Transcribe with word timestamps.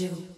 Radio. 0.00 0.29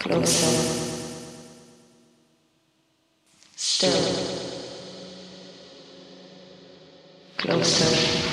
Closer. 0.00 0.96
Still. 3.54 4.26
Closer. 7.36 8.30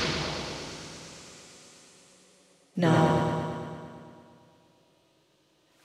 Now. 2.77 3.53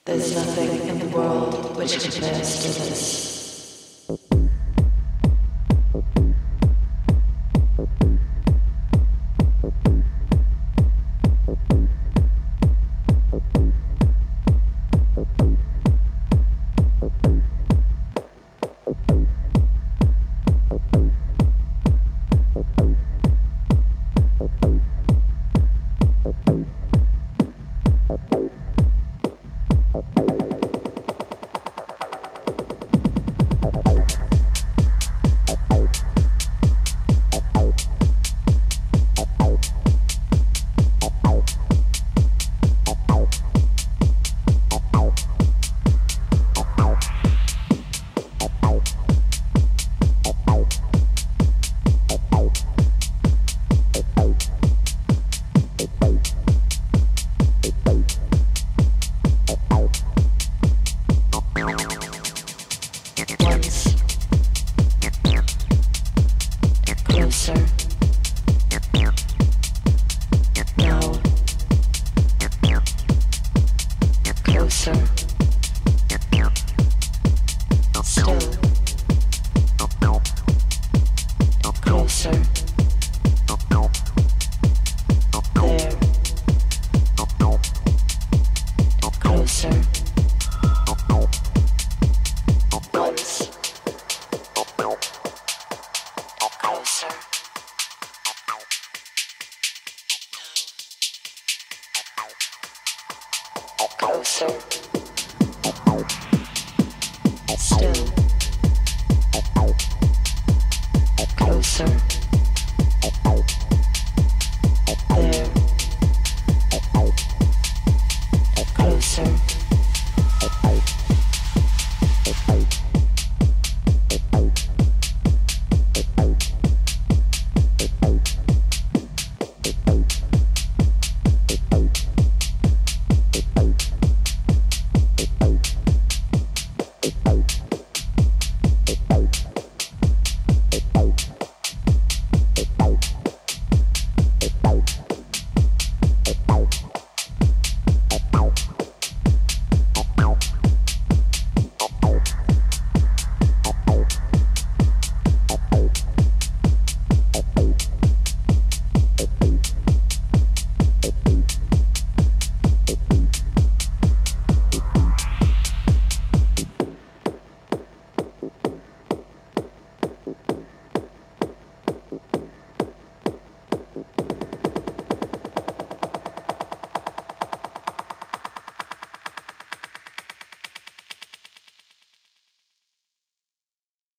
There's 0.05 0.37
nothing 0.37 0.89
in 0.89 1.01
the 1.01 1.09
world 1.09 1.76
which 1.76 1.99
compares 1.99 2.62
to 2.62 2.68
this. 2.80 3.32